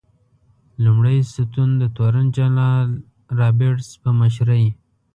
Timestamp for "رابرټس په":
3.39-4.09